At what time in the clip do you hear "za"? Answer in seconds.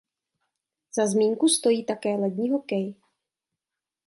0.97-1.07